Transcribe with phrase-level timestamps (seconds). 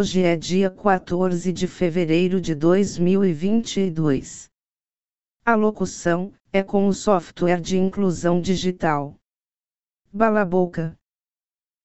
[0.00, 4.48] Hoje é dia 14 de fevereiro de 2022.
[5.44, 9.14] A locução é com o software de inclusão digital.
[10.10, 10.98] Balaboca.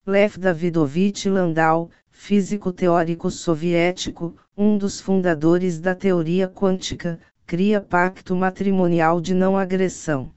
[0.07, 9.21] Lev Davidovich Landau, físico teórico soviético, um dos fundadores da teoria quântica, cria pacto matrimonial
[9.21, 10.33] de não agressão.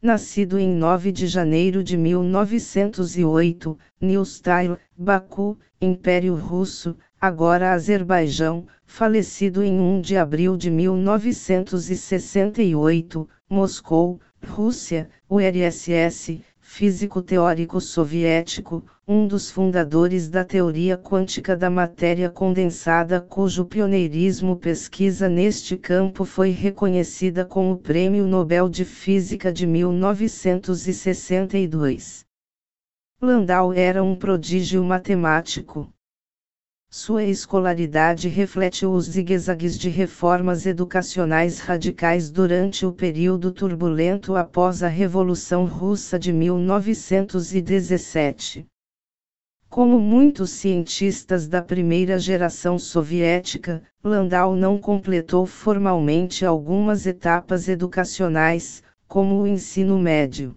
[0.00, 9.60] Nascido em 9 de janeiro de 1908, New Style, Baku, Império Russo, agora Azerbaijão, falecido
[9.60, 20.28] em 1 de abril de 1968, Moscou, Rússia, URSS, físico teórico soviético, um dos fundadores
[20.28, 27.76] da teoria quântica da matéria condensada, cujo pioneirismo pesquisa neste campo foi reconhecida com o
[27.76, 32.24] Prêmio Nobel de Física de 1962.
[33.20, 35.92] Landau era um prodígio matemático.
[36.90, 44.88] Sua escolaridade reflete os zigue-zagues de reformas educacionais radicais durante o período turbulento após a
[44.88, 48.66] Revolução Russa de 1917.
[49.68, 59.42] Como muitos cientistas da primeira geração soviética, Landau não completou formalmente algumas etapas educacionais, como
[59.42, 60.56] o ensino médio.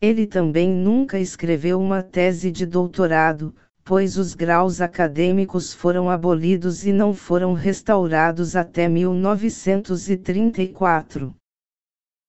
[0.00, 3.52] Ele também nunca escreveu uma tese de doutorado,
[3.84, 11.34] pois os graus acadêmicos foram abolidos e não foram restaurados até 1934.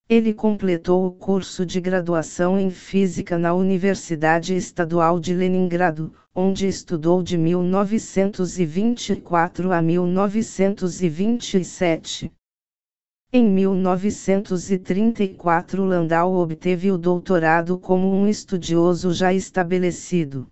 [0.09, 7.23] Ele completou o curso de graduação em Física na Universidade Estadual de Leningrado, onde estudou
[7.23, 12.29] de 1924 a 1927.
[13.31, 20.51] Em 1934 Landau obteve o doutorado como um estudioso já estabelecido.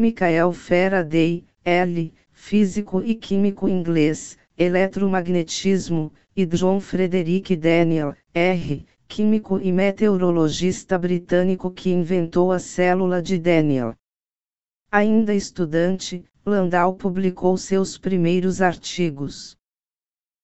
[0.00, 9.70] Michael Faraday, L., físico e químico inglês, eletromagnetismo, e John Frederick Daniel, R., químico e
[9.70, 13.94] meteorologista britânico que inventou a célula de Daniel.
[14.90, 19.54] Ainda estudante, Landau publicou seus primeiros artigos.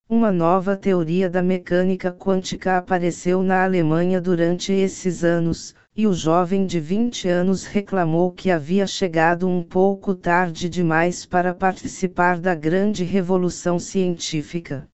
[0.07, 6.67] Uma nova teoria da mecânica quântica apareceu na Alemanha durante esses anos, e o jovem
[6.67, 13.03] de 20 anos reclamou que havia chegado um pouco tarde demais para participar da grande
[13.03, 14.87] revolução científica.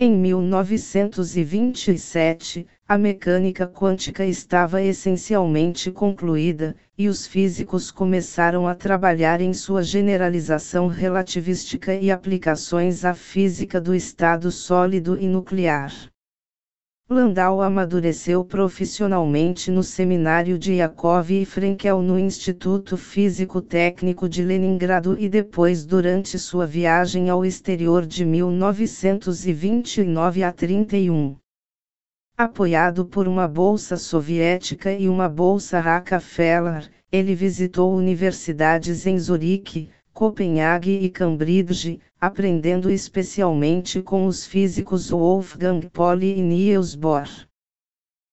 [0.00, 9.52] Em 1927, a mecânica quântica estava essencialmente concluída, e os físicos começaram a trabalhar em
[9.52, 15.92] sua generalização relativística e aplicações à física do estado sólido e nuclear.
[17.12, 25.18] Landau amadureceu profissionalmente no seminário de Yakov e Frenkel no Instituto Físico Técnico de Leningrado
[25.18, 31.34] e depois durante sua viagem ao exterior de 1929 a 31.
[32.38, 40.98] Apoiado por uma bolsa soviética e uma bolsa Rockefeller, ele visitou universidades em Zurique, Copenhague
[41.02, 47.28] e Cambridge, aprendendo especialmente com os físicos Wolfgang Pauli e Niels Bohr.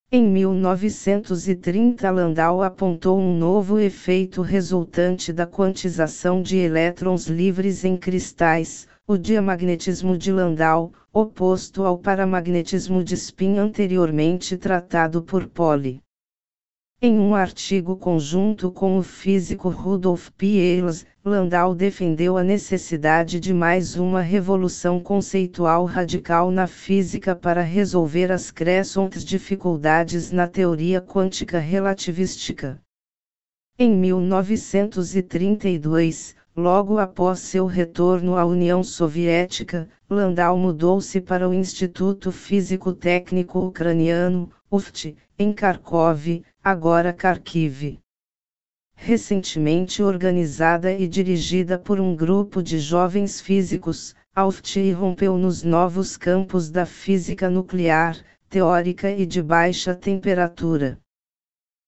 [0.09, 8.87] Em 1930 Landau apontou um novo efeito resultante da quantização de elétrons livres em cristais,
[9.05, 16.01] o diamagnetismo de Landau, oposto ao paramagnetismo de spin anteriormente tratado por Pauli.
[16.99, 23.95] Em um artigo conjunto com o físico Rudolf Peierls, Landau defendeu a necessidade de mais
[23.95, 32.81] uma revolução conceitual radical na física para resolver as crescentes dificuldades na teoria quântica relativística.
[33.77, 42.91] Em 1932, logo após seu retorno à União Soviética, Landau mudou-se para o Instituto Físico
[42.91, 47.99] Técnico Ucraniano, UFT, em Kharkov, agora Kharkiv.
[48.93, 56.69] Recentemente organizada e dirigida por um grupo de jovens físicos, AUFT irrompeu nos novos campos
[56.69, 60.99] da física nuclear, teórica e de baixa temperatura.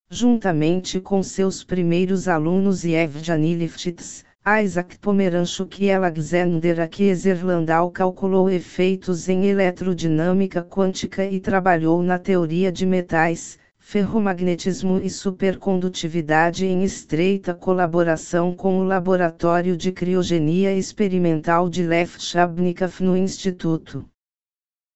[0.10, 9.30] Juntamente com seus primeiros alunos Yevgeny Lifshitz, Isaac Pomeranchuk e Alexander Akieser Landau calculou efeitos
[9.30, 18.56] em eletrodinâmica quântica e trabalhou na teoria de metais, ferromagnetismo e supercondutividade em estreita colaboração
[18.56, 24.04] com o Laboratório de Criogenia Experimental de Lev Shabnikov no Instituto.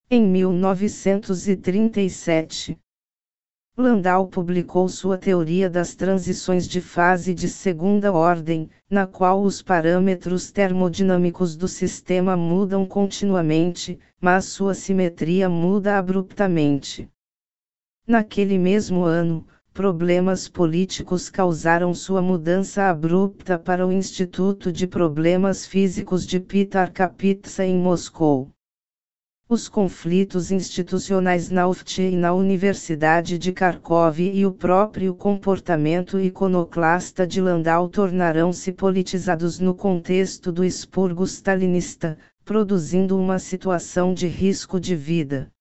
[0.10, 2.76] Em 1937,
[3.76, 10.52] Landau publicou sua teoria das transições de fase de segunda ordem, na qual os parâmetros
[10.52, 17.10] termodinâmicos do sistema mudam continuamente, mas sua simetria muda abruptamente.
[18.06, 19.44] Naquele mesmo ano,
[19.74, 27.66] problemas políticos causaram sua mudança abrupta para o Instituto de Problemas Físicos de Pitar Kapitsa
[27.66, 28.53] em Moscou.
[29.50, 37.28] Os conflitos institucionais na UFT e na Universidade de Kharkov e o próprio comportamento iconoclasta
[37.28, 44.96] de Landau tornarão-se politizados no contexto do expurgo stalinista, produzindo uma situação de risco de
[44.96, 45.52] vida.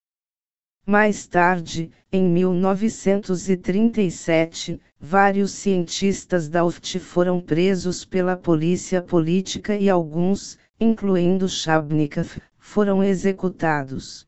[0.87, 10.57] Mais tarde, em 1937, vários cientistas da UFT foram presos pela polícia política e alguns,
[10.79, 14.25] incluindo Shabnikov, foram executados.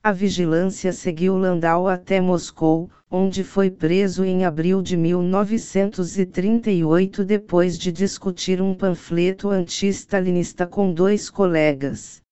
[0.00, 7.90] A vigilância seguiu Landau até Moscou, onde foi preso em abril de 1938 depois de
[7.90, 12.22] discutir um panfleto anti-stalinista com dois colegas.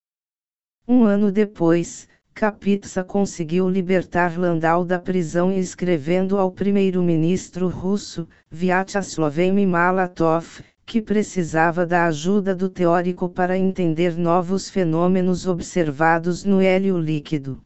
[0.87, 9.37] Um ano depois, Kapitsa conseguiu libertar Landau da prisão escrevendo ao primeiro-ministro russo, Vyacheslav
[9.67, 17.61] Malatov, que precisava da ajuda do teórico para entender novos fenômenos observados no hélio líquido.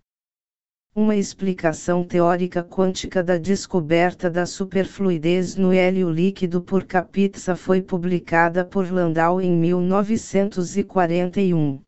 [0.96, 8.64] Uma explicação teórica quântica da descoberta da superfluidez no hélio líquido por Kapitsa foi publicada
[8.64, 11.82] por Landau em 1941.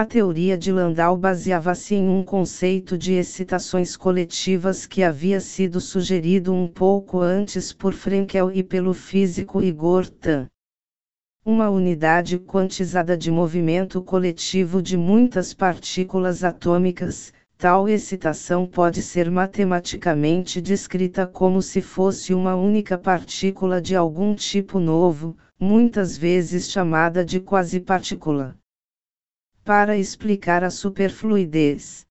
[0.00, 6.54] A teoria de Landau baseava-se em um conceito de excitações coletivas que havia sido sugerido
[6.54, 10.46] um pouco antes por Frenkel e pelo físico Igor Tan.
[11.44, 20.62] Uma unidade quantizada de movimento coletivo de muitas partículas atômicas, tal excitação pode ser matematicamente
[20.62, 27.38] descrita como se fosse uma única partícula de algum tipo novo, muitas vezes chamada de
[27.38, 28.58] quasi-partícula
[29.70, 32.04] para explicar a superfluidez.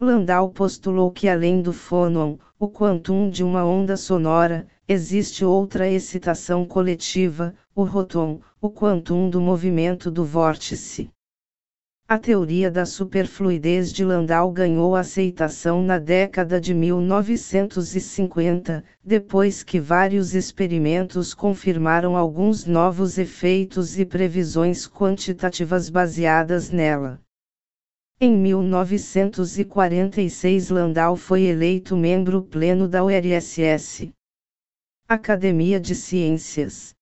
[0.00, 6.66] Landau postulou que além do fônon, o quantum de uma onda sonora, existe outra excitação
[6.66, 11.08] coletiva, o rotom, o quantum do movimento do vórtice.
[12.08, 20.32] A teoria da superfluidez de Landau ganhou aceitação na década de 1950, depois que vários
[20.32, 27.20] experimentos confirmaram alguns novos efeitos e previsões quantitativas baseadas nela.
[28.20, 34.12] Em 1946 Landau foi eleito membro pleno da URSS.
[35.08, 36.94] Academia de Ciências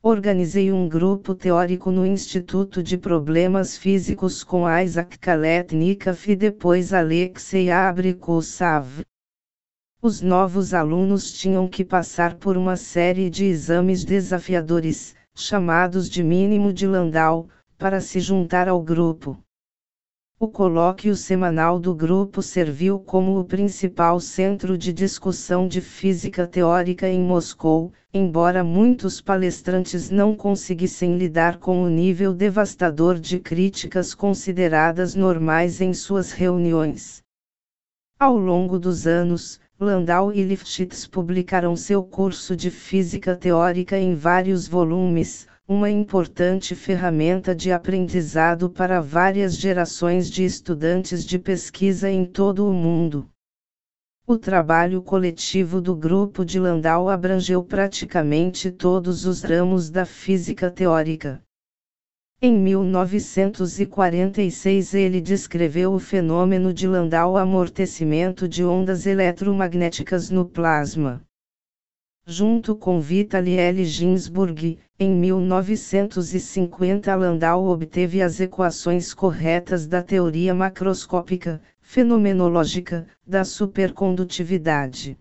[0.00, 7.68] Organizei um grupo teórico no Instituto de Problemas Físicos com Isaac Kaletnikov e depois Alexei
[7.68, 9.02] Abrikosov.
[10.00, 16.72] Os novos alunos tinham que passar por uma série de exames desafiadores, chamados de mínimo
[16.72, 19.36] de Landau, para se juntar ao grupo.
[20.40, 27.08] O colóquio semanal do grupo serviu como o principal centro de discussão de física teórica
[27.08, 35.16] em Moscou, embora muitos palestrantes não conseguissem lidar com o nível devastador de críticas consideradas
[35.16, 37.20] normais em suas reuniões.
[38.16, 44.68] Ao longo dos anos, Landau e Lifshitz publicaram seu curso de física teórica em vários
[44.68, 52.66] volumes, uma importante ferramenta de aprendizado para várias gerações de estudantes de pesquisa em todo
[52.66, 53.28] o mundo.
[54.26, 61.42] O trabalho coletivo do grupo de Landau abrangeu praticamente todos os ramos da física teórica.
[62.40, 71.27] Em 1946 ele descreveu o fenômeno de Landau amortecimento de ondas eletromagnéticas no plasma.
[72.30, 73.82] Junto com Vitaly L.
[73.86, 85.16] Ginsburg, em 1950 Landau obteve as equações corretas da teoria macroscópica, fenomenológica, da supercondutividade.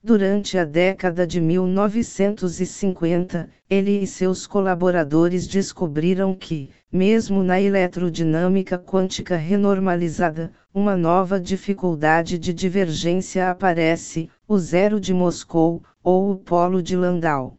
[0.00, 9.34] Durante a década de 1950, ele e seus colaboradores descobriram que, mesmo na eletrodinâmica quântica
[9.34, 16.94] renormalizada, uma nova dificuldade de divergência aparece, o zero de Moscou, ou o polo de
[16.94, 17.56] Landau.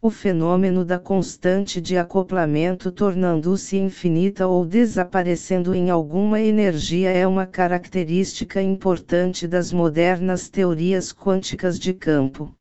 [0.00, 7.46] o fenômeno da constante de acoplamento tornando-se infinita ou desaparecendo em alguma energia é uma
[7.46, 12.52] característica importante das modernas teorias quânticas de campo.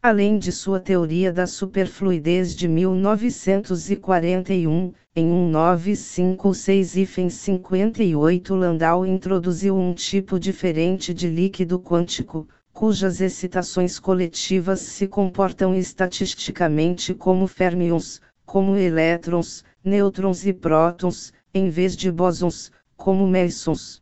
[0.00, 9.92] Além de sua teoria da superfluidez de 1941, em 1956 e 58 Landau introduziu um
[9.92, 19.64] tipo diferente de líquido quântico, cujas excitações coletivas se comportam estatisticamente como férmions, como elétrons,
[19.82, 24.00] nêutrons e prótons, em vez de bósons, como mesons.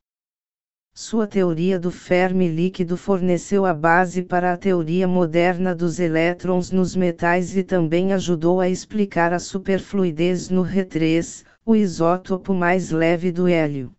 [0.99, 6.97] Sua teoria do Fermi líquido forneceu a base para a teoria moderna dos elétrons nos
[6.97, 13.47] metais e também ajudou a explicar a superfluidez no Re3, o isótopo mais leve do
[13.47, 13.93] hélio.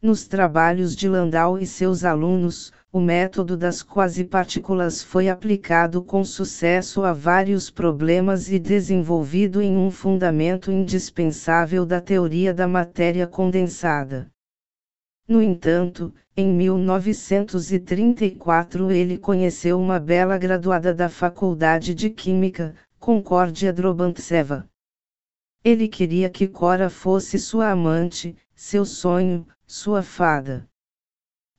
[0.00, 7.02] Nos trabalhos de Landau e seus alunos, o método das quasipartículas foi aplicado com sucesso
[7.02, 14.30] a vários problemas e desenvolvido em um fundamento indispensável da teoria da matéria condensada.
[15.28, 24.70] No entanto, em 1934 ele conheceu uma bela graduada da Faculdade de Química, Concórdia Drobantseva.
[25.64, 30.64] Ele queria que Cora fosse sua amante, seu sonho, sua fada.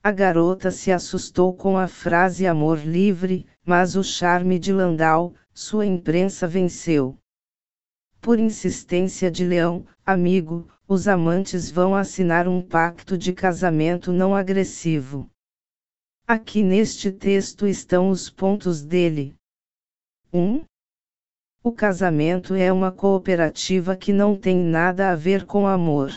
[0.02, 5.84] A garota se assustou com a frase amor livre, mas o charme de Landau, sua
[5.84, 7.18] imprensa venceu.
[8.18, 15.30] Por insistência de Leão, amigo, os amantes vão assinar um pacto de casamento não agressivo.
[16.26, 19.36] Aqui neste texto estão os pontos dele.
[20.32, 20.40] 1.
[20.40, 20.64] Um,
[21.62, 26.10] o casamento é uma cooperativa que não tem nada a ver com amor.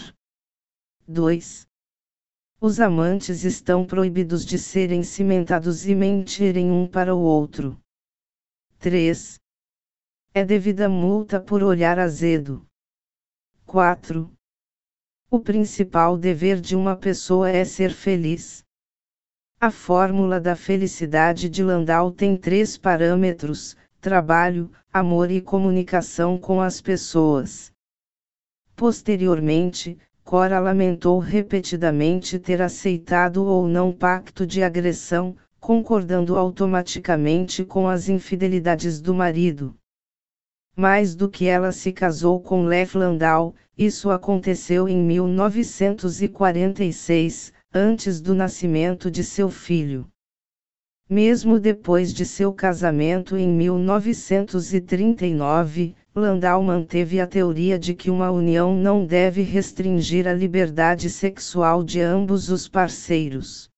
[1.06, 1.68] 2.
[2.62, 7.78] Os amantes estão proibidos de serem cimentados e mentirem um para o outro.
[8.80, 9.38] 3.
[10.34, 12.66] É devida multa por olhar azedo.
[13.66, 14.32] 4.
[15.34, 18.66] O principal dever de uma pessoa é ser feliz.
[19.62, 26.82] A fórmula da felicidade de Landau tem três parâmetros: trabalho, amor e comunicação com as
[26.82, 27.72] pessoas.
[28.76, 38.10] Posteriormente, Cora lamentou repetidamente ter aceitado ou não pacto de agressão, concordando automaticamente com as
[38.10, 39.74] infidelidades do marido.
[40.76, 48.36] Mais do que ela se casou com Lev Landau, isso aconteceu em 1946, antes do
[48.36, 50.08] nascimento de seu filho.
[51.10, 58.74] Mesmo depois de seu casamento em 1939, Landau manteve a teoria de que uma união
[58.76, 63.71] não deve restringir a liberdade sexual de ambos os parceiros.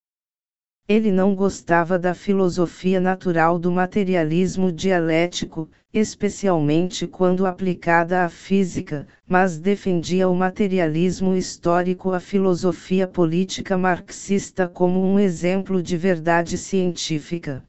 [0.96, 9.58] Ele não gostava da filosofia natural do materialismo dialético, especialmente quando aplicada à física, mas
[9.58, 17.64] defendia o materialismo histórico, a filosofia política marxista como um exemplo de verdade científica.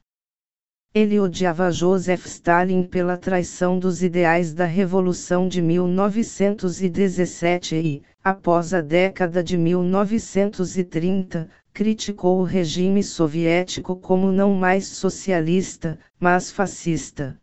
[0.93, 8.81] Ele odiava Joseph Stalin pela traição dos ideais da Revolução de 1917 e, após a
[8.81, 17.37] década de 1930, criticou o regime soviético como não mais socialista, mas fascista.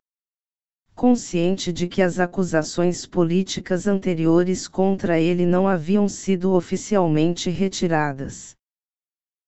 [0.94, 8.56] Consciente de que as acusações políticas anteriores contra ele não haviam sido oficialmente retiradas.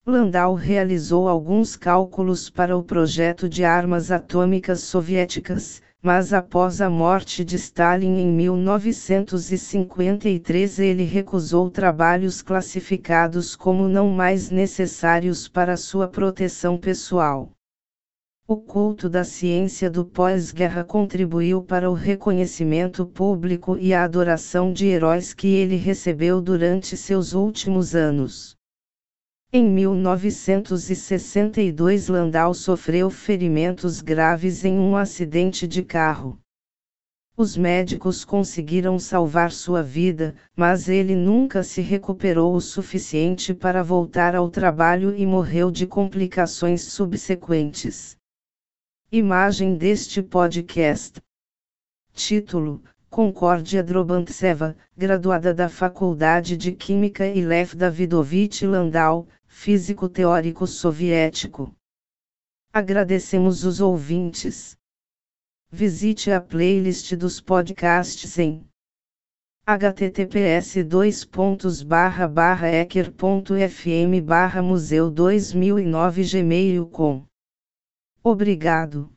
[0.06, 7.42] Landau realizou alguns cálculos para o projeto de armas atômicas soviéticas, mas após a morte
[7.42, 16.76] de Stalin em 1953 ele recusou trabalhos classificados como não mais necessários para sua proteção
[16.76, 17.50] pessoal.
[18.46, 24.84] O culto da ciência do pós-guerra contribuiu para o reconhecimento público e a adoração de
[24.84, 28.53] heróis que ele recebeu durante seus últimos anos.
[29.56, 36.40] Em 1962 Landau sofreu ferimentos graves em um acidente de carro.
[37.36, 44.34] Os médicos conseguiram salvar sua vida, mas ele nunca se recuperou o suficiente para voltar
[44.34, 48.16] ao trabalho e morreu de complicações subsequentes.
[49.12, 51.22] Imagem deste podcast.
[52.12, 61.74] Título: Concórdia Drobantseva, graduada da Faculdade de Química e Lev Davidovich Landau, físico teórico soviético.
[62.72, 64.76] Agradecemos os ouvintes.
[65.70, 68.66] Visite a playlist dos podcasts em
[69.64, 70.74] https
[72.82, 74.20] ecker.fm
[74.62, 77.24] museu 2009 gmail.com.
[78.22, 79.13] Obrigado.